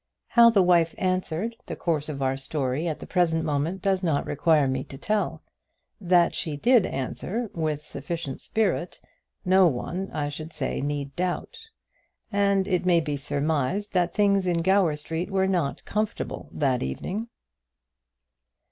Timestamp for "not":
4.01-4.25, 15.45-15.85